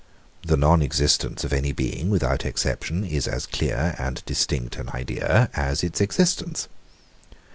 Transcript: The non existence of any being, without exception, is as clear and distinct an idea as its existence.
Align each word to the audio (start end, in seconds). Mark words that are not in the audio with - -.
The 0.43 0.57
non 0.57 0.81
existence 0.81 1.43
of 1.43 1.53
any 1.53 1.73
being, 1.73 2.09
without 2.09 2.43
exception, 2.43 3.03
is 3.05 3.27
as 3.27 3.45
clear 3.45 3.95
and 3.99 4.25
distinct 4.25 4.77
an 4.77 4.89
idea 4.89 5.51
as 5.53 5.83
its 5.83 6.01
existence. 6.01 6.67